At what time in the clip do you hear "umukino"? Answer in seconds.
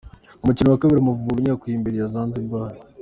0.43-0.67